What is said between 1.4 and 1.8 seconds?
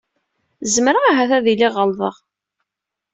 iliɣ